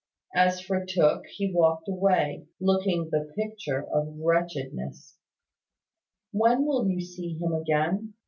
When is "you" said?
6.89-6.99